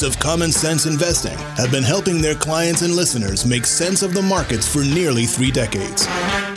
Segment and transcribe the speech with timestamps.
[0.00, 4.14] hosts of Common Sense Investing have been helping their clients and listeners make sense of
[4.14, 6.06] the markets for nearly three decades.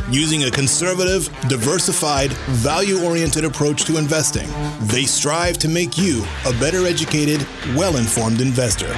[0.09, 2.32] Using a conservative, diversified,
[2.64, 4.48] value oriented approach to investing,
[4.88, 7.45] they strive to make you a better educated,
[7.76, 8.94] well informed investor.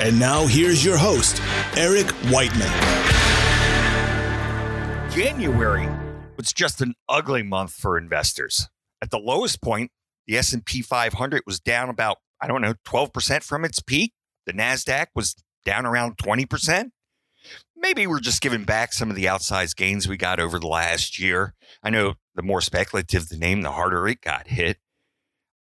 [0.00, 1.40] And now here's your host,
[1.76, 2.72] Eric Whiteman.
[5.10, 5.88] January
[6.36, 8.68] was just an ugly month for investors.
[9.00, 9.90] At the lowest point,
[10.26, 14.12] the S&P 500 was down about, I don't know, 12% from its peak.
[14.46, 16.90] The Nasdaq was down around 20%.
[17.76, 21.18] Maybe we're just giving back some of the outsized gains we got over the last
[21.18, 21.54] year.
[21.82, 24.78] I know the more speculative the name, the harder it got hit.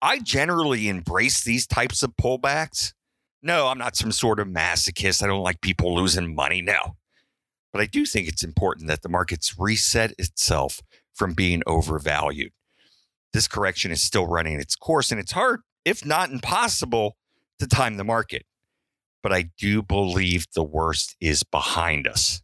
[0.02, 2.94] I generally embrace these types of pullbacks.
[3.42, 5.24] No, I'm not some sort of masochist.
[5.24, 6.62] I don't like people losing money.
[6.62, 6.96] No.
[7.72, 10.82] But I do think it's important that the markets reset itself
[11.14, 12.52] from being overvalued.
[13.34, 17.18] This correction is still running its course, and it's hard, if not impossible,
[17.60, 18.46] to time the market.
[19.22, 22.42] But I do believe the worst is behind us.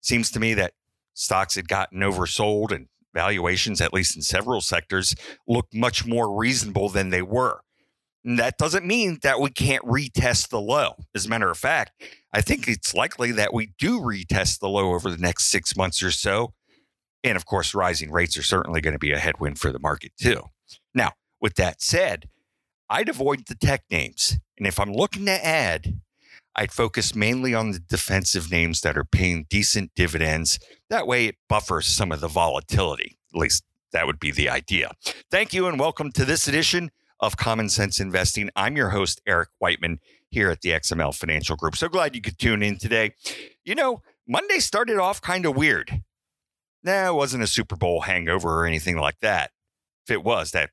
[0.00, 0.72] Seems to me that
[1.14, 5.14] stocks had gotten oversold and valuations, at least in several sectors,
[5.46, 7.60] look much more reasonable than they were.
[8.24, 10.94] And that doesn't mean that we can't retest the low.
[11.14, 11.92] As a matter of fact,
[12.32, 16.02] I think it's likely that we do retest the low over the next six months
[16.02, 16.52] or so.
[17.24, 20.12] And of course, rising rates are certainly going to be a headwind for the market
[20.20, 20.42] too.
[20.94, 22.28] Now, with that said,
[22.92, 24.36] I'd avoid the tech names.
[24.58, 26.00] And if I'm looking to add,
[26.56, 30.58] I'd focus mainly on the defensive names that are paying decent dividends.
[30.88, 33.16] That way, it buffers some of the volatility.
[33.32, 34.90] At least that would be the idea.
[35.30, 38.50] Thank you, and welcome to this edition of Common Sense Investing.
[38.56, 41.76] I'm your host, Eric Whiteman, here at the XML Financial Group.
[41.76, 43.14] So glad you could tune in today.
[43.64, 46.02] You know, Monday started off kind of weird.
[46.82, 49.52] Nah, it wasn't a Super Bowl hangover or anything like that.
[50.04, 50.70] If it was, that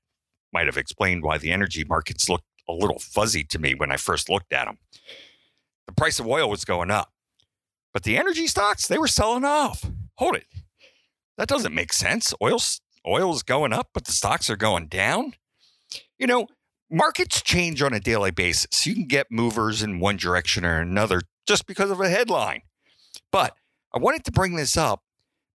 [0.54, 3.98] might have explained why the energy markets looked a little fuzzy to me when I
[3.98, 4.78] first looked at them.
[5.88, 7.12] The price of oil was going up,
[7.94, 9.90] but the energy stocks, they were selling off.
[10.16, 10.46] Hold it.
[11.38, 12.34] That doesn't make sense.
[12.42, 15.34] Oil's oil's going up, but the stocks are going down.
[16.20, 16.48] You know,
[16.90, 18.86] markets change on a daily basis.
[18.86, 22.62] You can get movers in one direction or another just because of a headline.
[23.32, 23.56] But
[23.94, 25.04] I wanted to bring this up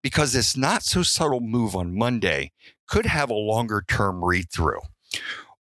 [0.01, 2.51] because this not so subtle move on Monday
[2.91, 4.81] could have a longer term read through.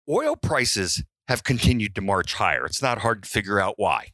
[0.08, 2.66] Oil prices have continued to march higher.
[2.66, 4.08] It's not hard to figure out why.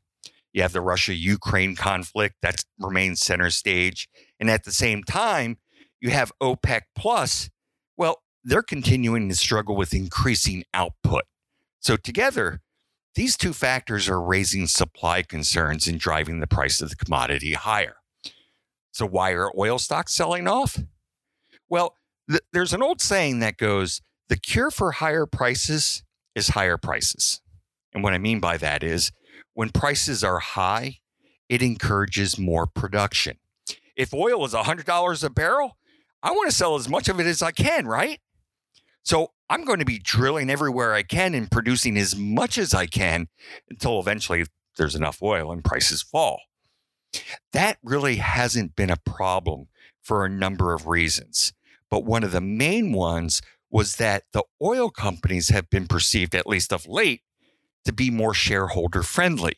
[0.53, 4.07] You have the Russia Ukraine conflict that remains center stage.
[4.39, 5.57] And at the same time,
[5.99, 7.49] you have OPEC Plus.
[7.97, 11.23] Well, they're continuing to struggle with increasing output.
[11.81, 12.61] So, together,
[13.15, 17.97] these two factors are raising supply concerns and driving the price of the commodity higher.
[18.93, 20.79] So, why are oil stocks selling off?
[21.69, 21.97] Well,
[22.31, 26.03] th- there's an old saying that goes the cure for higher prices
[26.35, 27.41] is higher prices.
[27.93, 29.13] And what I mean by that is
[29.55, 30.99] when prices are high,
[31.49, 33.39] it encourages more production.
[33.97, 35.79] If oil is $100 a barrel,
[36.23, 38.21] I want to sell as much of it as I can, right?
[39.03, 42.87] So I'm going to be drilling everywhere I can and producing as much as I
[42.87, 43.29] can
[43.71, 44.45] until eventually
[44.77, 46.41] there's enough oil and prices fall.
[47.53, 49.69] That really hasn't been a problem
[50.03, 51.53] for a number of reasons.
[51.91, 56.47] But one of the main ones was that the oil companies have been perceived, at
[56.47, 57.23] least of late,
[57.85, 59.57] to be more shareholder friendly.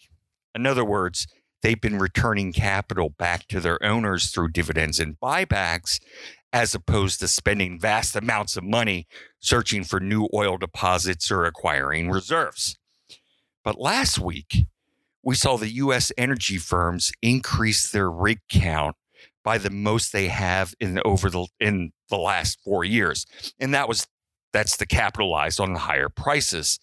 [0.54, 1.26] In other words,
[1.62, 6.00] they've been returning capital back to their owners through dividends and buybacks,
[6.52, 9.06] as opposed to spending vast amounts of money
[9.38, 12.78] searching for new oil deposits or acquiring reserves.
[13.62, 14.66] But last week,
[15.22, 16.10] we saw the U.S.
[16.16, 18.96] energy firms increase their rig count
[19.44, 23.26] by the most they have in over the in the last four years,
[23.58, 24.06] and that was
[24.52, 26.78] that's to capitalize on the higher prices,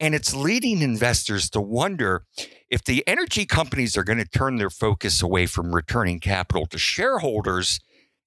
[0.00, 2.24] and it's leading investors to wonder
[2.70, 6.78] if the energy companies are going to turn their focus away from returning capital to
[6.78, 7.80] shareholders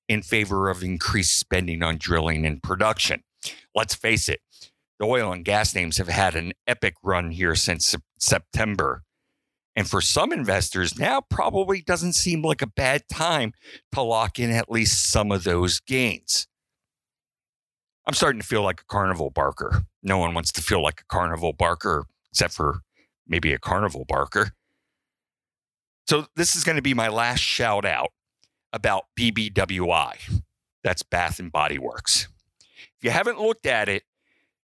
[0.08, 3.24] in favor of increased spending on drilling and production.
[3.74, 4.42] Let's face it,
[5.00, 9.04] the oil and gas names have had an epic run here since September
[9.76, 13.54] and for some investors, now probably doesn't seem like a bad time
[13.94, 16.48] to lock in at least some of those gains.
[18.08, 19.84] I'm starting to feel like a carnival barker.
[20.04, 22.80] No one wants to feel like a carnival barker except for
[23.28, 24.52] maybe a carnival barker.
[26.08, 28.10] So, this is going to be my last shout out
[28.72, 30.42] about BBWI.
[30.84, 32.28] That's Bath and Body Works.
[32.98, 34.04] If you haven't looked at it,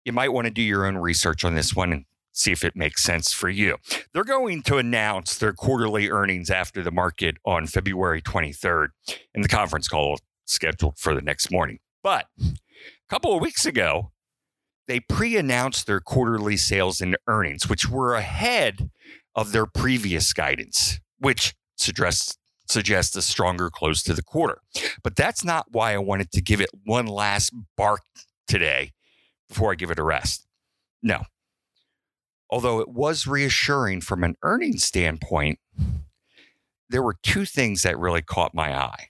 [0.04, 2.06] you might want to do your own research on this one and
[2.38, 3.78] see if it makes sense for you.
[4.14, 8.90] They're going to announce their quarterly earnings after the market on February 23rd,
[9.34, 11.80] and the conference call scheduled for the next morning.
[12.04, 12.56] But a
[13.10, 14.12] couple of weeks ago,
[14.88, 18.90] they pre announced their quarterly sales and earnings, which were ahead
[19.36, 22.38] of their previous guidance, which suggests
[22.70, 24.62] suggests a stronger close to the quarter.
[25.02, 28.02] But that's not why I wanted to give it one last bark
[28.46, 28.92] today
[29.48, 30.46] before I give it a rest.
[31.02, 31.24] No.
[32.50, 35.60] Although it was reassuring from an earnings standpoint,
[36.90, 39.10] there were two things that really caught my eye.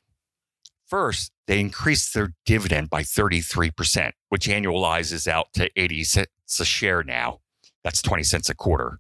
[0.88, 7.04] First, they increased their dividend by 33%, which annualizes out to 80 cents a share
[7.04, 7.42] now.
[7.84, 9.00] That's 20 cents a quarter.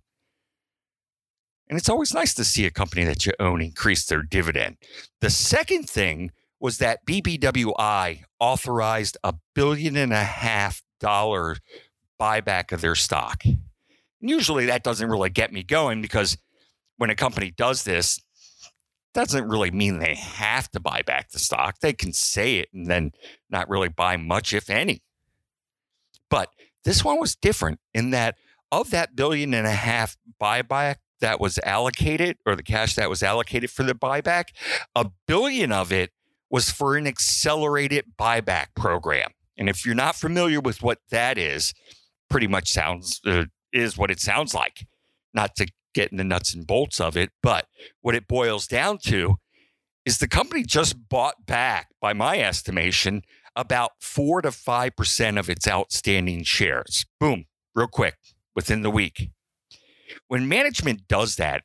[1.69, 4.77] And it's always nice to see a company that you own increase their dividend.
[5.21, 11.57] The second thing was that BBWI authorized a billion and a half dollar
[12.19, 13.43] buyback of their stock.
[14.19, 16.37] Usually that doesn't really get me going because
[16.97, 18.19] when a company does this,
[19.13, 21.79] doesn't really mean they have to buy back the stock.
[21.79, 23.11] They can say it and then
[23.49, 25.01] not really buy much, if any.
[26.29, 26.49] But
[26.83, 28.35] this one was different in that
[28.71, 33.23] of that billion and a half buyback that was allocated, or the cash that was
[33.23, 34.49] allocated for the buyback,
[34.93, 36.11] a billion of it
[36.49, 39.31] was for an accelerated buyback program.
[39.57, 41.73] And if you're not familiar with what that is,
[42.29, 44.87] pretty much sounds uh, is what it sounds like.
[45.33, 47.31] Not to get in the nuts and bolts of it.
[47.41, 47.67] But
[48.01, 49.37] what it boils down to
[50.05, 53.23] is the company just bought back, by my estimation,
[53.55, 57.05] about four to 5% of its outstanding shares.
[57.19, 58.15] Boom, real quick,
[58.55, 59.31] within the week.
[60.27, 61.63] When management does that,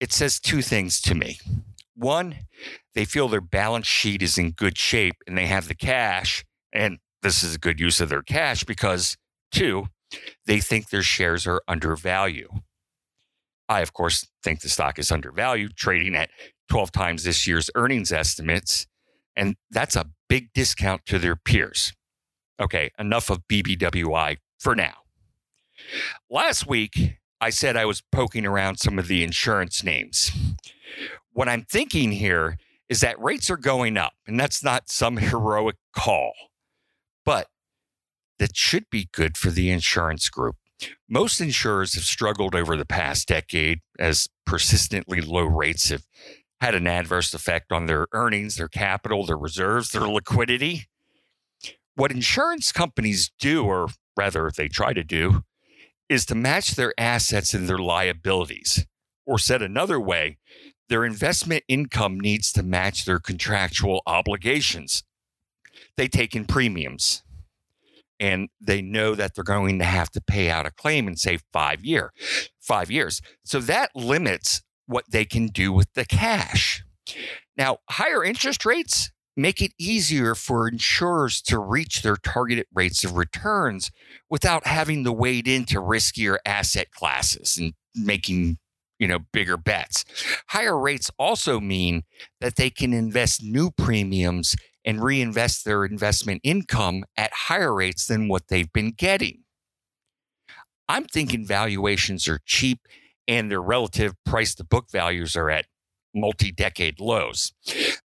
[0.00, 1.38] it says two things to me.
[1.94, 2.34] One,
[2.94, 6.98] they feel their balance sheet is in good shape and they have the cash, and
[7.22, 9.16] this is a good use of their cash because,
[9.52, 9.86] two,
[10.46, 12.50] they think their shares are undervalued.
[13.68, 16.30] I, of course, think the stock is undervalued, trading at
[16.68, 18.86] 12 times this year's earnings estimates.
[19.36, 21.92] And that's a big discount to their peers.
[22.60, 24.94] Okay, enough of BBWI for now.
[26.30, 30.30] Last week, I said I was poking around some of the insurance names.
[31.32, 32.58] What I'm thinking here
[32.88, 36.32] is that rates are going up, and that's not some heroic call,
[37.24, 37.48] but
[38.38, 40.56] that should be good for the insurance group.
[41.08, 46.04] Most insurers have struggled over the past decade as persistently low rates have
[46.60, 50.86] had an adverse effect on their earnings, their capital, their reserves, their liquidity.
[51.94, 55.44] What insurance companies do, or rather, they try to do,
[56.08, 58.86] is to match their assets and their liabilities.
[59.26, 60.38] Or said another way,
[60.88, 65.02] their investment income needs to match their contractual obligations.
[65.96, 67.22] They take in premiums
[68.24, 71.38] and they know that they're going to have to pay out a claim in say
[71.52, 72.10] five year
[72.58, 73.20] five years.
[73.44, 76.82] So that limits what they can do with the cash.
[77.56, 83.16] Now higher interest rates make it easier for insurers to reach their targeted rates of
[83.16, 83.90] returns
[84.30, 88.56] without having to wade into riskier asset classes and making
[88.98, 90.04] you know bigger bets.
[90.48, 92.04] Higher rates also mean
[92.40, 98.28] that they can invest new premiums and reinvest their investment income at higher rates than
[98.28, 99.44] what they've been getting.
[100.88, 102.80] I'm thinking valuations are cheap
[103.26, 105.66] and their relative price to book values are at
[106.14, 107.52] multi decade lows.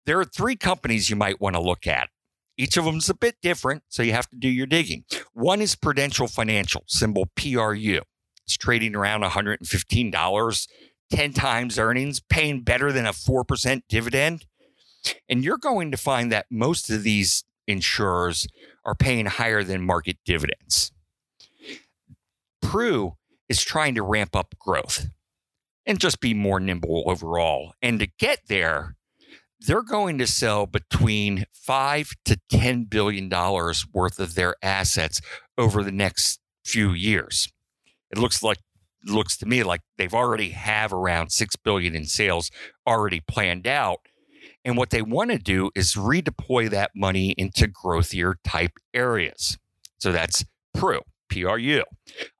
[0.06, 2.08] There are three companies you might want to look at.
[2.56, 5.04] Each of them is a bit different, so you have to do your digging.
[5.32, 8.00] One is Prudential Financial, symbol PRU.
[8.44, 10.68] It's trading around $115,
[11.10, 14.46] 10 times earnings, paying better than a 4% dividend.
[15.28, 18.46] And you're going to find that most of these insurers
[18.84, 20.92] are paying higher than market dividends.
[22.64, 23.12] Pru
[23.48, 25.06] is trying to ramp up growth
[25.86, 27.72] and just be more nimble overall.
[27.80, 28.96] And to get there,
[29.60, 35.20] they're going to sell between five to ten billion dollars worth of their assets
[35.56, 37.50] over the next few years.
[38.10, 38.58] It looks like
[39.06, 42.50] looks to me like they've already have around six billion in sales
[42.86, 44.00] already planned out
[44.68, 49.56] and what they want to do is redeploy that money into growthier type areas.
[49.96, 50.44] So that's
[50.74, 51.84] PRU, PRU.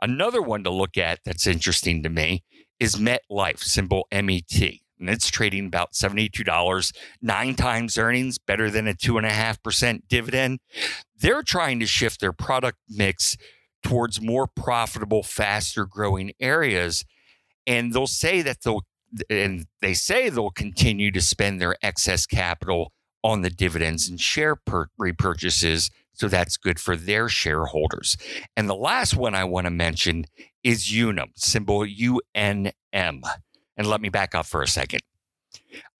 [0.02, 2.44] Another one to look at that's interesting to me
[2.78, 4.60] is MetLife, symbol MET.
[5.00, 6.92] And it's trading about $72,
[7.22, 10.58] nine times earnings, better than a 2.5% dividend.
[11.18, 13.38] They're trying to shift their product mix
[13.82, 17.06] towards more profitable, faster growing areas.
[17.66, 18.84] And they'll say that they'll
[19.30, 22.92] and they say they'll continue to spend their excess capital
[23.24, 25.90] on the dividends and share per- repurchases.
[26.12, 28.16] So that's good for their shareholders.
[28.56, 30.24] And the last one I want to mention
[30.64, 32.72] is Unum, symbol UNM.
[32.92, 35.00] And let me back up for a second.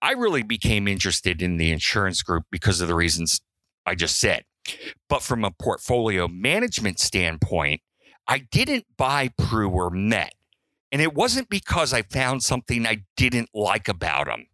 [0.01, 3.41] I really became interested in the insurance group because of the reasons
[3.87, 4.45] I just said.
[5.09, 7.81] But from a portfolio management standpoint,
[8.27, 10.35] I didn't buy Pru or Met
[10.91, 14.47] And it wasn't because I found something I didn't like about them.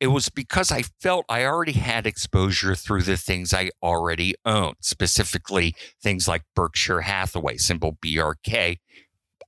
[0.00, 4.76] It was because I felt I already had exposure through the things I already owned,
[4.80, 8.78] specifically things like Berkshire Hathaway, symbol BRK.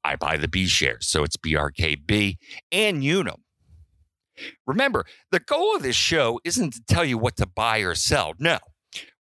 [0.04, 2.36] I buy the B shares, so it's BRKB,
[2.70, 3.42] and Unum.
[4.66, 8.34] Remember, the goal of this show isn't to tell you what to buy or sell.
[8.38, 8.58] No.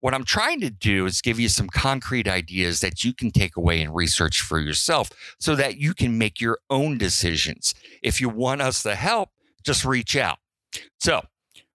[0.00, 3.56] What I'm trying to do is give you some concrete ideas that you can take
[3.56, 5.10] away and research for yourself
[5.40, 7.74] so that you can make your own decisions.
[8.02, 9.30] If you want us to help,
[9.64, 10.38] just reach out.
[11.00, 11.22] So,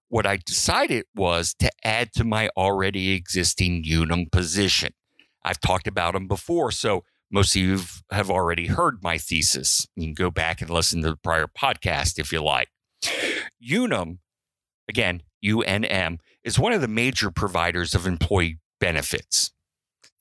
[0.08, 4.92] what I decided was to add to my already existing Unum position.
[5.44, 9.86] I've talked about them before, so most of you have already heard my thesis.
[9.96, 12.68] You can go back and listen to the prior podcast if you like.
[13.60, 14.20] Unum,
[14.88, 19.52] again, UNM, is one of the major providers of employee benefits.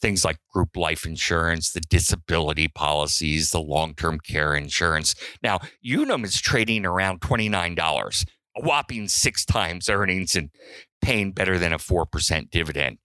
[0.02, 5.16] Things like group life insurance, the disability policies, the long term care insurance.
[5.42, 8.26] Now, Unum is trading around $29,
[8.58, 10.50] a whopping six times earnings and
[11.02, 12.98] paying better than a 4% dividend.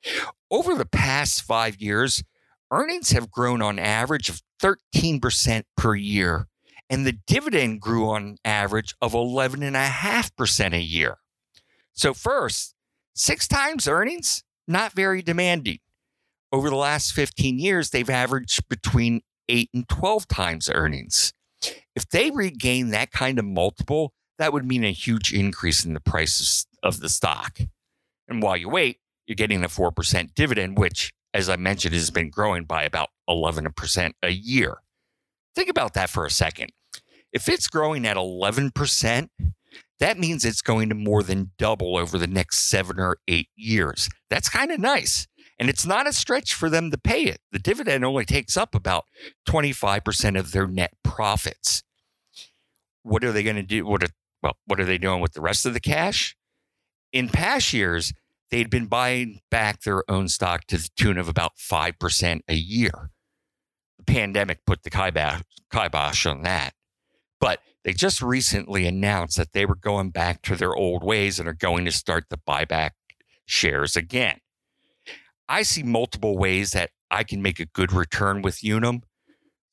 [0.51, 2.25] Over the past five years,
[2.73, 6.49] earnings have grown on average of 13% per year
[6.91, 11.19] and the dividend grew on average of 11.5% a year.
[11.93, 12.75] So, first,
[13.19, 15.79] six times earnings, not very demanding.
[16.53, 21.33] Over the last 15 years, they've averaged between 8 and 12 times earnings.
[21.95, 26.01] If they regain that kind of multiple, that would mean a huge increase in the
[26.01, 27.59] prices of the stock.
[28.29, 32.31] And while you wait, you're getting a 4% dividend, which, as I mentioned, has been
[32.31, 34.79] growing by about 11% a year.
[35.57, 36.71] Think about that for a second.
[37.33, 39.29] If it's growing at 11%,
[40.01, 44.09] that means it's going to more than double over the next seven or eight years.
[44.31, 45.27] That's kind of nice.
[45.59, 47.41] And it's not a stretch for them to pay it.
[47.51, 49.07] The dividend only takes up about
[49.49, 51.83] 25% of their net profits.
[53.03, 53.85] What are they going to do?
[53.85, 54.11] What are,
[54.43, 56.37] well, what are they doing with the rest of the cash?
[57.13, 58.13] In past years,
[58.51, 63.11] they'd been buying back their own stock to the tune of about 5% a year.
[63.99, 66.75] The pandemic put the kibosh on that.
[67.41, 71.49] But they just recently announced that they were going back to their old ways and
[71.49, 72.91] are going to start the buyback
[73.47, 74.37] shares again.
[75.49, 79.05] I see multiple ways that I can make a good return with Unum.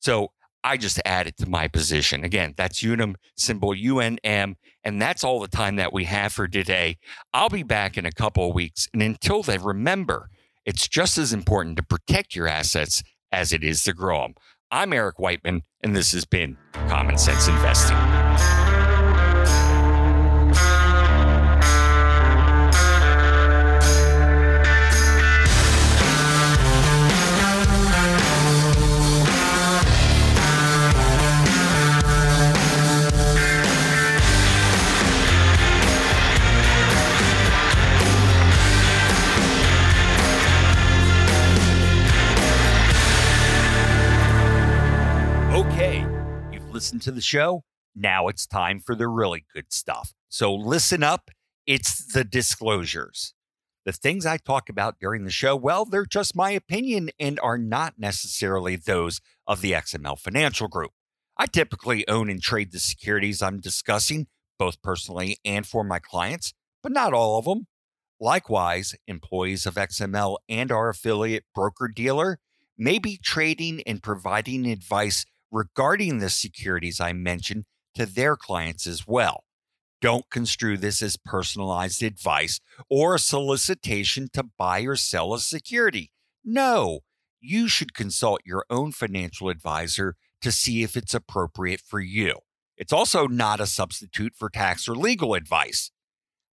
[0.00, 0.28] So
[0.64, 2.24] I just add it to my position.
[2.24, 4.54] Again, that's Unum symbol UNM.
[4.82, 6.96] And that's all the time that we have for today.
[7.34, 8.88] I'll be back in a couple of weeks.
[8.94, 10.30] And until then, remember,
[10.64, 14.36] it's just as important to protect your assets as it is to grow them.
[14.70, 16.56] I'm Eric Whiteman, and this has been
[16.88, 17.96] Common Sense Investing.
[47.06, 47.62] To the show.
[47.94, 50.12] Now it's time for the really good stuff.
[50.28, 51.30] So listen up.
[51.66, 53.32] It's the disclosures.
[53.84, 57.58] The things I talk about during the show, well, they're just my opinion and are
[57.58, 60.90] not necessarily those of the XML Financial Group.
[61.36, 64.26] I typically own and trade the securities I'm discussing,
[64.58, 67.68] both personally and for my clients, but not all of them.
[68.18, 72.40] Likewise, employees of XML and our affiliate broker dealer
[72.76, 75.24] may be trading and providing advice
[75.56, 79.44] regarding the securities I mentioned to their clients as well.
[80.02, 82.60] Don't construe this as personalized advice
[82.90, 86.12] or a solicitation to buy or sell a security.
[86.44, 87.00] No,
[87.40, 92.34] you should consult your own financial advisor to see if it's appropriate for you.
[92.76, 95.90] It's also not a substitute for tax or legal advice.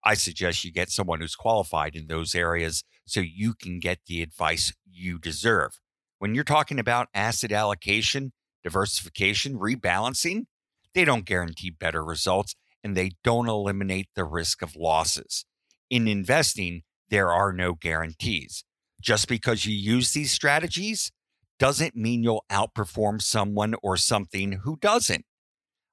[0.05, 4.21] I suggest you get someone who's qualified in those areas so you can get the
[4.21, 5.77] advice you deserve.
[6.19, 8.31] When you're talking about asset allocation,
[8.63, 10.45] diversification, rebalancing,
[10.93, 15.45] they don't guarantee better results and they don't eliminate the risk of losses.
[15.89, 18.63] In investing, there are no guarantees.
[19.01, 21.11] Just because you use these strategies
[21.59, 25.25] doesn't mean you'll outperform someone or something who doesn't.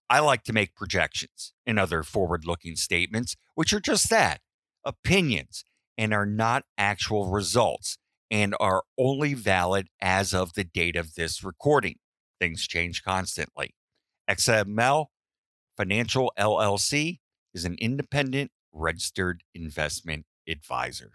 [0.08, 4.40] I like to make projections and other forward looking statements, which are just that
[4.84, 5.64] opinions
[5.98, 7.98] and are not actual results
[8.30, 11.96] and are only valid as of the date of this recording.
[12.40, 13.75] Things change constantly.
[14.28, 15.06] XML
[15.76, 17.20] Financial LLC
[17.54, 21.12] is an independent registered investment advisor.